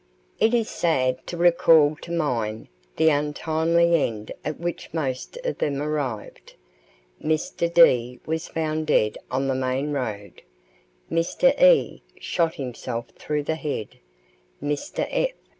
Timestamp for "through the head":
13.09-13.99